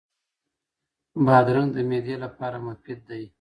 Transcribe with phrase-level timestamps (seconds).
[1.25, 3.23] بادرنګ د معدې لپاره مفید دی.